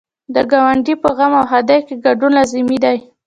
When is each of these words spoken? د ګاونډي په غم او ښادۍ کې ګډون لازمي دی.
د 0.33 0.35
ګاونډي 0.51 0.93
په 1.03 1.09
غم 1.17 1.31
او 1.39 1.45
ښادۍ 1.49 1.79
کې 1.87 1.95
ګډون 2.05 2.31
لازمي 2.37 2.77
دی. 2.83 2.97